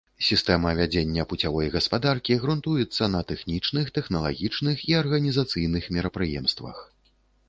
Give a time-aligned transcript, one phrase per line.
[0.27, 6.77] Сістэма вядзення пуцявой гаспадаркі грунтуецца на тэхнічных, тэхналагічных і арганізацыйных мерапрыемствах.